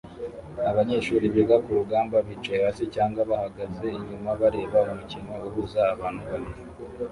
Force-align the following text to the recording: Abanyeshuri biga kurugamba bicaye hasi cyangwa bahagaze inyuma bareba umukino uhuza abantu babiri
Abanyeshuri 0.69 1.25
biga 1.35 1.57
kurugamba 1.65 2.17
bicaye 2.27 2.61
hasi 2.67 2.83
cyangwa 2.95 3.21
bahagaze 3.31 3.85
inyuma 3.99 4.29
bareba 4.41 4.77
umukino 4.91 5.33
uhuza 5.47 5.79
abantu 5.93 6.21
babiri 6.29 6.61